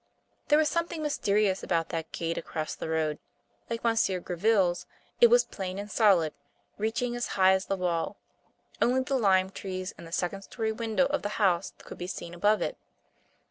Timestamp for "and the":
9.99-10.11